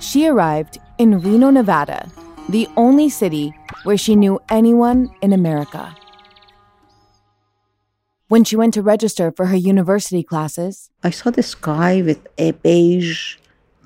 She 0.00 0.26
arrived 0.26 0.78
in 0.98 1.18
Reno, 1.18 1.48
Nevada, 1.48 2.06
the 2.48 2.68
only 2.76 3.08
city 3.08 3.54
where 3.84 3.96
she 3.96 4.16
knew 4.16 4.40
anyone 4.48 5.10
in 5.22 5.32
America. 5.32 5.96
When 8.28 8.44
she 8.44 8.56
went 8.56 8.74
to 8.74 8.82
register 8.82 9.32
for 9.32 9.46
her 9.46 9.56
university 9.56 10.22
classes, 10.22 10.90
I 11.02 11.10
saw 11.10 11.30
this 11.30 11.54
guy 11.54 12.02
with 12.02 12.26
a 12.38 12.52
beige 12.52 13.36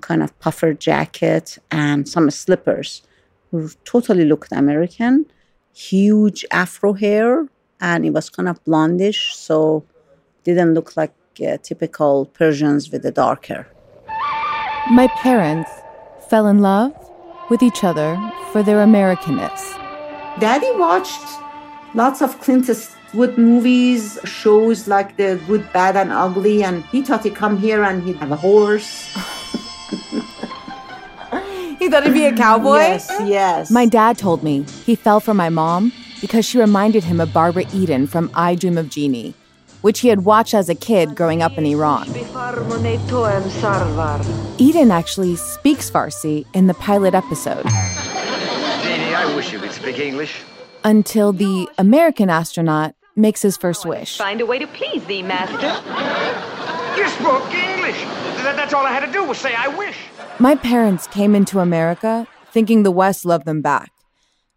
kind 0.01 0.23
of 0.23 0.39
puffer 0.39 0.75
jacket 0.75 1.59
and 1.71 2.07
some 2.07 2.31
slippers 2.31 3.03
who 3.51 3.71
totally 3.85 4.25
looked 4.25 4.53
American, 4.53 5.27
huge 5.73 6.45
afro 6.51 6.93
hair, 6.93 7.49
and 7.81 8.05
it 8.05 8.11
was 8.11 8.29
kind 8.29 8.49
of 8.49 8.63
blondish, 8.65 9.33
so 9.33 9.85
didn't 10.45 10.75
look 10.75 10.97
like 10.97 11.15
uh, 11.47 11.57
typical 11.63 12.27
Persians 12.27 12.91
with 12.91 13.03
the 13.03 13.11
dark 13.11 13.47
hair. 13.47 13.67
my 14.91 15.09
parents 15.23 15.71
fell 16.29 16.47
in 16.47 16.61
love 16.61 16.93
with 17.51 17.63
each 17.63 17.85
other 17.85 18.19
for 18.53 18.63
their 18.63 18.79
Americanness. 18.79 19.61
Daddy 20.41 20.71
watched 20.77 21.23
lots 21.95 22.23
of 22.23 22.41
Clint 22.41 22.69
Eastwood 22.69 23.39
movies, 23.39 24.19
shows 24.25 24.89
like 24.89 25.17
The 25.17 25.41
Good, 25.47 25.73
Bad, 25.73 25.97
and 25.97 26.13
Ugly, 26.13 26.65
and 26.65 26.85
he 26.87 27.03
thought 27.03 27.25
he'd 27.25 27.37
come 27.37 27.59
here 27.59 27.83
and 27.83 28.03
he'd 28.03 28.17
have 28.17 28.33
a 28.33 28.37
horse. 28.37 29.17
He 31.85 31.91
thought 31.91 32.05
he'd 32.05 32.15
be 32.15 32.25
a 32.25 32.33
cowboy? 32.35 32.77
Yes, 32.77 33.13
yes. 33.27 33.71
My 33.71 33.85
dad 33.85 34.17
told 34.17 34.43
me 34.43 34.65
he 34.87 34.95
fell 34.95 35.21
for 35.21 35.35
my 35.35 35.51
mom 35.51 35.93
because 36.23 36.47
she 36.47 36.59
reminded 36.59 37.05
him 37.05 37.21
of 37.21 37.31
Barbara 37.35 37.65
Eden 37.75 38.07
from 38.07 38.31
I 38.33 38.55
Dream 38.55 38.79
of 38.79 38.89
Jeannie, 38.89 39.35
which 39.85 40.01
he 40.01 40.09
had 40.09 40.25
watched 40.25 40.55
as 40.55 40.71
a 40.71 40.75
kid 40.75 41.15
growing 41.15 41.43
up 41.43 41.59
in 41.59 41.67
Iran. 41.67 42.09
Eden 44.57 44.91
actually 44.91 45.37
speaks 45.37 45.91
Farsi 45.91 46.47
in 46.55 46.69
the 46.69 46.75
pilot 46.75 47.13
episode 47.13 47.65
Jeannie, 47.65 49.15
I 49.15 49.31
wish 49.37 49.53
you 49.53 49.59
could 49.59 49.73
speak 49.73 49.99
English. 49.99 50.41
until 50.85 51.35
the 51.35 51.69
American 51.77 52.31
astronaut 52.31 52.95
makes 53.15 53.43
his 53.43 53.59
first 53.59 53.85
wish. 53.85 54.17
Find 54.17 54.41
a 54.41 54.47
way 54.47 54.59
to 54.59 54.67
please 54.69 55.05
thee, 55.05 55.23
master. 55.23 55.73
You 56.99 57.07
spoke 57.11 57.53
English. 57.53 58.01
That's 58.43 58.73
all 58.73 58.87
I 58.87 58.91
had 58.91 59.05
to 59.05 59.13
do 59.13 59.23
was 59.25 59.37
say, 59.37 59.55
I 59.55 59.69
wish. 59.69 59.99
My 60.39 60.55
parents 60.55 61.07
came 61.09 61.35
into 61.35 61.61
America 61.61 62.27
thinking 62.53 62.85
the 62.85 62.91
West 62.91 63.27
loved 63.27 63.45
them 63.45 63.61
back. 63.61 63.94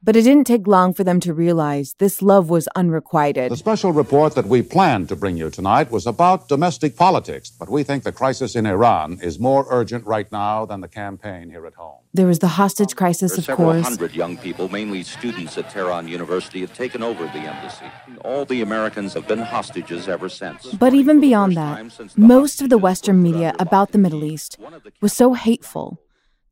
But 0.03 0.15
it 0.15 0.21
didn't 0.21 0.45
take 0.45 0.67
long 0.67 0.93
for 0.93 1.03
them 1.03 1.19
to 1.21 1.33
realize 1.33 1.95
this 1.97 2.21
love 2.21 2.51
was 2.51 2.67
unrequited. 2.75 3.51
The 3.51 3.57
special 3.57 3.91
report 3.91 4.35
that 4.35 4.45
we 4.45 4.61
planned 4.61 5.09
to 5.09 5.15
bring 5.15 5.37
you 5.37 5.49
tonight 5.49 5.89
was 5.89 6.05
about 6.05 6.47
domestic 6.47 6.95
politics, 6.95 7.49
but 7.49 7.67
we 7.67 7.81
think 7.81 8.03
the 8.03 8.11
crisis 8.11 8.55
in 8.55 8.67
Iran 8.67 9.17
is 9.23 9.39
more 9.39 9.65
urgent 9.69 10.05
right 10.05 10.31
now 10.31 10.65
than 10.65 10.81
the 10.81 10.87
campaign 10.87 11.49
here 11.49 11.65
at 11.65 11.73
home. 11.73 11.97
There 12.13 12.27
was 12.27 12.39
the 12.39 12.47
hostage 12.47 12.95
crisis, 12.95 13.37
of 13.39 13.45
Several 13.45 13.73
course. 13.73 13.87
hundred 13.87 14.13
young 14.13 14.37
people, 14.37 14.69
mainly 14.69 15.01
students 15.01 15.57
at 15.57 15.71
Tehran 15.71 16.07
University, 16.07 16.61
have 16.61 16.73
taken 16.73 17.01
over 17.01 17.25
the 17.25 17.39
embassy. 17.39 17.85
All 18.23 18.45
the 18.45 18.61
Americans 18.61 19.15
have 19.15 19.27
been 19.27 19.39
hostages 19.39 20.07
ever 20.07 20.29
since. 20.29 20.67
But 20.73 20.93
even 20.93 21.19
beyond 21.19 21.57
that, 21.57 22.15
most 22.15 22.61
of 22.61 22.69
the 22.69 22.77
Western 22.77 23.23
media 23.23 23.55
about 23.57 23.93
the 23.93 23.97
Middle 23.97 24.23
East 24.23 24.59
was 25.01 25.13
so 25.13 25.33
hateful 25.33 25.99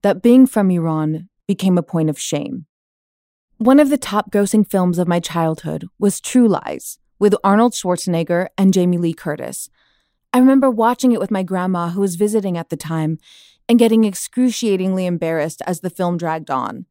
that 0.02 0.24
being 0.24 0.48
from 0.48 0.72
Iran 0.72 1.30
became 1.48 1.78
a 1.78 1.84
point 1.84 2.10
of 2.10 2.20
shame. 2.20 2.66
One 3.58 3.80
of 3.80 3.90
the 3.90 3.98
top 3.98 4.32
grossing 4.32 4.70
films 4.70 5.00
of 5.00 5.08
my 5.08 5.22
childhood 5.22 5.88
was 5.98 6.20
True 6.20 6.50
Lies 6.50 7.00
with 7.20 7.34
Arnold 7.42 7.72
Schwarzenegger 7.72 8.48
and 8.58 8.74
Jamie 8.74 8.98
Lee 8.98 9.14
Curtis. 9.14 9.70
I 10.34 10.40
remember 10.40 10.70
watching 10.70 11.14
it 11.14 11.22
with 11.22 11.32
my 11.32 11.42
grandma, 11.42 11.90
who 11.90 12.02
was 12.02 12.18
visiting 12.18 12.58
at 12.58 12.70
the 12.70 12.76
time, 12.76 13.18
and 13.70 13.80
getting 13.80 14.04
excruciatingly 14.04 15.06
embarrassed 15.06 15.62
as 15.66 15.80
the 15.80 15.90
film 15.90 16.18
dragged 16.18 16.52
on. 16.52 16.86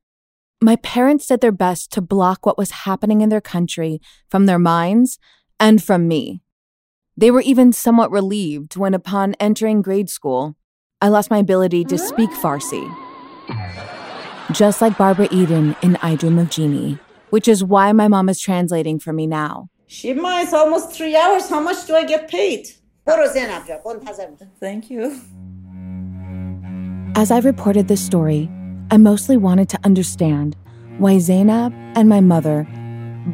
My 0.63 0.77
parents 0.77 1.27
did 1.27 1.43
their 1.43 1.53
best 1.53 1.93
to 1.93 2.01
block 2.01 2.47
what 2.47 2.57
was 2.57 2.71
happening 2.71 3.21
in 3.21 3.29
their 3.29 3.43
country 3.43 4.01
from 4.31 4.47
their 4.47 4.59
minds 4.59 5.19
and 5.61 5.85
from 5.85 6.09
me. 6.09 6.41
They 7.15 7.31
were 7.31 7.43
even 7.43 7.75
somewhat 7.75 8.11
relieved 8.11 8.79
when, 8.79 8.95
upon 8.95 9.35
entering 9.35 9.83
grade 9.83 10.09
school, 10.09 10.57
I 11.03 11.09
lost 11.09 11.31
my 11.31 11.39
ability 11.39 11.85
to 11.85 11.99
speak 11.99 12.31
Farsi 12.31 12.91
just 14.55 14.81
like 14.81 14.97
Barbara 14.97 15.27
Eden 15.33 15.75
in 15.83 15.97
I 15.97 16.15
Dream 16.15 16.39
of 16.39 16.49
Jeannie, 16.49 16.99
which 17.31 17.49
is 17.49 17.65
why 17.65 17.91
my 17.93 18.07
mom 18.07 18.29
is 18.29 18.41
translating 18.41 19.01
for 19.01 19.13
me 19.13 19.27
now. 19.27 19.69
Shima, 19.89 20.41
it's 20.43 20.53
almost 20.53 20.93
three 20.93 21.17
hours. 21.17 21.49
How 21.49 21.61
much 21.61 21.87
do 21.87 21.97
I 21.97 22.05
get 22.05 22.29
paid? 22.29 22.69
Thank 24.61 24.91
you. 24.91 25.21
As 27.17 27.31
I 27.31 27.41
reported 27.41 27.89
this 27.89 28.05
story, 28.05 28.49
I 28.91 28.97
mostly 28.97 29.37
wanted 29.37 29.69
to 29.71 29.79
understand 29.85 30.57
why 30.99 31.19
Zainab 31.19 31.73
and 31.97 32.09
my 32.09 32.21
mother, 32.21 32.67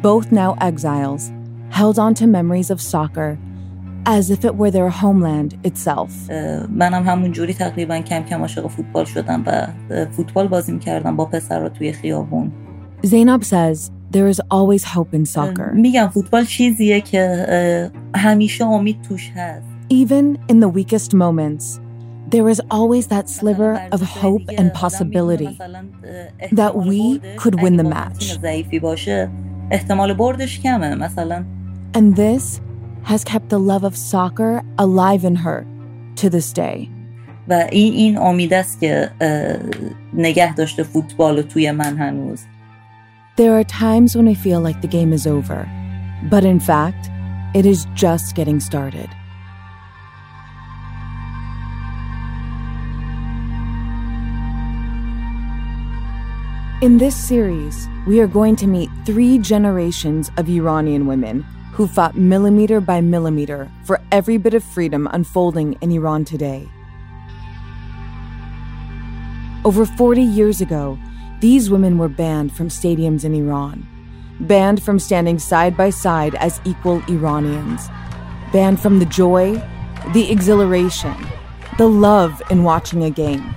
both 0.01 0.31
now 0.31 0.57
exiles, 0.59 1.31
held 1.69 1.99
on 1.99 2.15
to 2.15 2.25
memories 2.25 2.71
of 2.71 2.81
soccer 2.81 3.37
as 4.06 4.30
if 4.30 4.44
it 4.44 4.54
were 4.60 4.70
their 4.70 4.90
homeland 5.02 5.50
itself. 5.70 6.10
اه، 6.30 6.66
منم 6.70 7.02
همون 7.08 7.32
جوری 7.32 7.54
تقریبا 7.54 7.98
کم 8.00 8.22
کم 8.22 8.40
عاشق 8.40 8.66
فوتبال 8.66 9.04
شدم 9.04 9.42
و 9.46 9.66
اه، 9.90 10.04
فوتبال 10.04 10.48
بازی 10.48 10.72
میکردم 10.72 11.16
با 11.16 11.24
پسرها 11.24 11.68
توی 11.68 11.92
خیابون 11.92 12.52
Zainab 13.06 13.44
says 13.44 13.90
there 14.12 14.28
is 14.34 14.40
always 14.50 14.84
hope 14.84 15.14
in 15.18 15.24
soccer. 15.36 15.72
میگم 15.74 16.08
فوتبال 16.08 16.44
چیزیه 16.44 17.00
که 17.00 17.46
اه، 17.48 18.20
همیشه 18.20 18.64
امید 18.64 19.02
توش 19.02 19.30
هست 19.36 19.66
Even 19.92 20.38
in 20.52 20.58
the 20.64 20.68
weakest 20.78 21.14
moments, 21.14 21.64
there 22.34 22.48
is 22.54 22.60
always 22.78 23.06
that 23.14 23.28
sliver 23.28 23.72
of 23.92 24.00
hope 24.22 24.46
and 24.58 24.66
possibility 24.84 25.52
that 26.60 26.72
we 26.90 27.20
could 27.42 27.54
win 27.62 27.76
the 27.76 27.84
match. 27.94 28.18
تیم 28.18 28.40
ضعیفی 28.42 28.78
باشه 28.78 29.30
احتمال 29.70 30.14
بردش 30.14 30.60
کمه 30.60 30.94
مثلا 30.94 31.44
And 31.96 32.16
this 32.16 32.60
has 33.03 33.23
kept 33.23 33.49
the 33.49 33.59
love 33.59 33.83
of 33.83 33.97
soccer 33.97 34.63
alive 34.77 35.23
in 35.23 35.35
her 35.35 35.65
to 36.15 36.29
this 36.29 36.53
day. 36.53 36.89
There 43.37 43.57
are 43.57 43.63
times 43.63 44.15
when 44.15 44.27
I 44.27 44.33
feel 44.33 44.61
like 44.61 44.81
the 44.81 44.87
game 44.87 45.13
is 45.13 45.25
over, 45.25 45.69
but 46.29 46.43
in 46.43 46.59
fact, 46.59 47.09
it 47.55 47.65
is 47.65 47.87
just 47.93 48.35
getting 48.35 48.59
started. 48.59 49.09
In 56.81 56.97
this 56.97 57.15
series, 57.15 57.87
we 58.07 58.19
are 58.21 58.27
going 58.27 58.55
to 58.55 58.67
meet 58.67 58.89
three 59.05 59.37
generations 59.37 60.31
of 60.37 60.49
Iranian 60.49 61.05
women 61.05 61.45
who 61.73 61.87
fought 61.87 62.15
millimeter 62.15 62.81
by 62.81 63.01
millimeter 63.01 63.71
for 63.83 64.01
every 64.11 64.37
bit 64.37 64.53
of 64.53 64.63
freedom 64.63 65.07
unfolding 65.11 65.73
in 65.81 65.91
Iran 65.91 66.25
today. 66.25 66.67
Over 69.63 69.85
40 69.85 70.21
years 70.21 70.59
ago, 70.59 70.97
these 71.39 71.69
women 71.69 71.97
were 71.97 72.09
banned 72.09 72.51
from 72.51 72.69
stadiums 72.69 73.23
in 73.23 73.33
Iran, 73.33 73.87
banned 74.39 74.81
from 74.81 74.99
standing 74.99 75.39
side 75.39 75.77
by 75.77 75.91
side 75.91 76.35
as 76.35 76.59
equal 76.65 77.03
Iranians, 77.07 77.87
banned 78.51 78.79
from 78.79 78.99
the 78.99 79.05
joy, 79.05 79.61
the 80.13 80.31
exhilaration, 80.31 81.15
the 81.77 81.87
love 81.87 82.41
in 82.49 82.63
watching 82.63 83.03
a 83.03 83.09
game. 83.09 83.55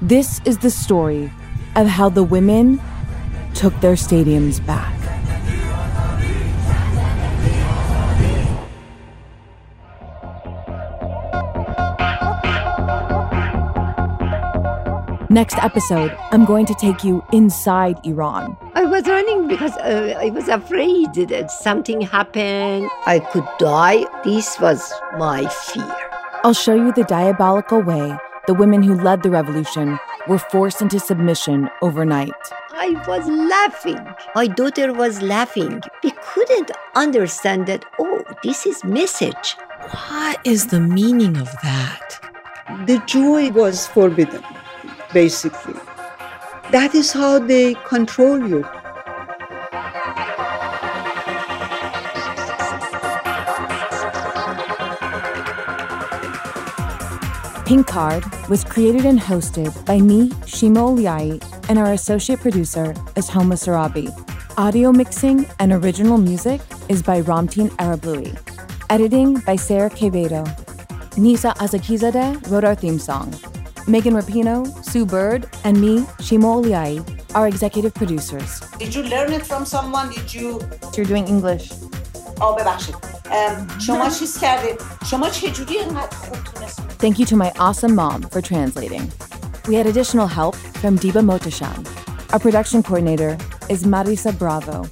This 0.00 0.40
is 0.44 0.58
the 0.58 0.70
story 0.70 1.32
of 1.76 1.86
how 1.86 2.08
the 2.08 2.22
women 2.22 2.80
took 3.54 3.78
their 3.80 3.94
stadiums 3.94 4.64
back. 4.64 4.93
Next 15.34 15.58
episode, 15.58 16.16
I'm 16.30 16.44
going 16.44 16.64
to 16.66 16.74
take 16.74 17.02
you 17.02 17.20
inside 17.32 17.98
Iran. 18.06 18.56
I 18.74 18.84
was 18.84 19.04
running 19.08 19.48
because 19.48 19.72
uh, 19.78 20.14
I 20.16 20.30
was 20.30 20.46
afraid 20.46 21.12
that 21.14 21.50
something 21.50 22.02
happened. 22.02 22.88
I 23.04 23.18
could 23.18 23.44
die. 23.58 24.04
This 24.22 24.60
was 24.60 24.92
my 25.18 25.48
fear. 25.48 25.92
I'll 26.44 26.52
show 26.54 26.76
you 26.76 26.92
the 26.92 27.02
diabolical 27.02 27.82
way 27.82 28.16
the 28.46 28.54
women 28.54 28.84
who 28.84 28.94
led 28.94 29.24
the 29.24 29.30
revolution 29.30 29.98
were 30.28 30.38
forced 30.38 30.80
into 30.80 31.00
submission 31.00 31.68
overnight. 31.82 32.30
I 32.70 32.90
was 33.08 33.26
laughing. 33.26 33.98
My 34.36 34.46
daughter 34.46 34.92
was 34.92 35.20
laughing. 35.20 35.82
We 36.04 36.12
couldn't 36.22 36.70
understand 36.94 37.66
that, 37.66 37.84
oh, 37.98 38.22
this 38.44 38.66
is 38.66 38.84
message. 38.84 39.56
What 39.90 40.38
is 40.44 40.68
the 40.68 40.78
meaning 40.78 41.38
of 41.38 41.50
that? 41.64 42.20
The 42.86 43.02
joy 43.06 43.50
was 43.50 43.88
forbidden, 43.88 44.44
basically. 45.14 45.74
That 46.70 46.94
is 46.94 47.12
how 47.12 47.38
they 47.38 47.74
control 47.86 48.46
you. 48.46 48.64
Pink 57.64 57.86
Card 57.86 58.24
was 58.50 58.62
created 58.62 59.06
and 59.06 59.18
hosted 59.18 59.72
by 59.86 59.98
me, 59.98 60.30
Shima 60.46 60.80
Oliai, 60.80 61.42
and 61.70 61.78
our 61.78 61.92
associate 61.92 62.40
producer 62.40 62.94
is 63.16 63.28
Homa 63.28 63.54
Sarabi. 63.54 64.12
Audio 64.58 64.92
mixing 64.92 65.46
and 65.60 65.72
original 65.72 66.18
music 66.18 66.60
is 66.88 67.02
by 67.02 67.22
Ramtin 67.22 67.70
Arablouei. 67.78 68.36
Editing 68.90 69.40
by 69.46 69.56
Sarah 69.56 69.90
Quevedo. 69.90 70.44
Nisa 71.16 71.54
Azakizadeh 71.58 72.50
wrote 72.50 72.64
our 72.64 72.74
theme 72.74 72.98
song. 72.98 73.32
Megan 73.86 74.14
Rapinoe, 74.14 74.64
Sue 74.84 75.04
Bird, 75.04 75.48
and 75.64 75.80
me, 75.80 76.06
Shima 76.20 76.46
Oliai, 76.46 77.04
are 77.34 77.46
executive 77.46 77.92
producers. 77.94 78.60
Did 78.78 78.94
you 78.94 79.02
learn 79.02 79.32
it 79.32 79.44
from 79.44 79.66
someone? 79.66 80.10
Did 80.10 80.32
you? 80.32 80.60
You're 80.96 81.06
doing 81.06 81.26
English. 81.28 81.70
Oh, 82.40 82.56
ببخشید. 82.58 82.94
Um, 82.94 83.80
شما 83.80 84.10
چیز 84.10 84.38
کردید. 84.38 84.80
شما 85.10 85.28
چجوری 85.28 85.78
اینقدر 85.78 86.16
خوب 86.16 86.54
Thank 86.98 87.18
you 87.18 87.26
to 87.26 87.36
my 87.36 87.52
awesome 87.58 87.94
mom 87.94 88.22
for 88.22 88.40
translating. 88.40 89.12
We 89.68 89.74
had 89.74 89.86
additional 89.86 90.26
help 90.26 90.56
from 90.80 90.98
Diba 90.98 91.22
Motashan. 91.22 91.84
Our 92.32 92.38
production 92.38 92.82
coordinator 92.82 93.36
is 93.68 93.84
Marisa 93.84 94.32
Bravo. 94.38 94.84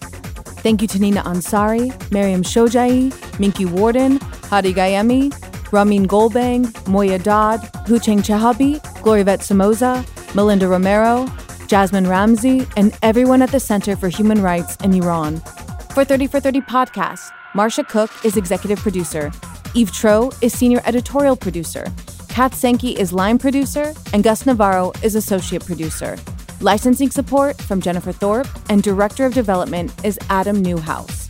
Thank 0.62 0.82
you 0.82 0.88
to 0.88 0.98
Nina 0.98 1.22
Ansari, 1.22 1.86
Miriam 2.12 2.42
Shojai, 2.42 3.10
Minky 3.40 3.64
Worden, 3.64 4.20
Hadi 4.50 4.74
Ghaemi, 4.74 5.32
Ramin 5.72 6.06
Golbang, 6.06 6.68
Moya 6.86 7.18
Dodd, 7.18 7.60
Houchang 7.86 8.20
Chehabi, 8.20 8.78
Glorivet 9.02 9.42
Somoza, 9.42 10.04
Melinda 10.34 10.68
Romero, 10.68 11.26
Jasmine 11.66 12.06
Ramsey, 12.06 12.66
and 12.76 12.96
everyone 13.02 13.40
at 13.40 13.50
the 13.50 13.58
Center 13.58 13.96
for 13.96 14.10
Human 14.10 14.42
Rights 14.42 14.76
in 14.84 14.92
Iran. 14.92 15.40
For 15.94 16.04
30 16.04 16.26
for 16.26 16.40
30 16.40 16.60
podcast, 16.60 17.30
Marsha 17.54 17.88
Cook 17.88 18.10
is 18.22 18.36
executive 18.36 18.78
producer. 18.80 19.32
Eve 19.74 19.90
Troeh 19.90 20.34
is 20.42 20.52
senior 20.56 20.82
editorial 20.84 21.36
producer. 21.36 21.86
Kat 22.28 22.52
Senke 22.52 22.94
is 22.94 23.12
line 23.14 23.38
producer, 23.38 23.94
and 24.12 24.22
Gus 24.22 24.44
Navarro 24.44 24.92
is 25.02 25.14
associate 25.14 25.64
producer. 25.64 26.18
Licensing 26.60 27.10
support 27.10 27.60
from 27.60 27.80
Jennifer 27.80 28.12
Thorpe, 28.12 28.48
and 28.68 28.82
director 28.82 29.24
of 29.24 29.32
development 29.32 29.92
is 30.04 30.18
Adam 30.28 30.62
Newhouse. 30.62 31.21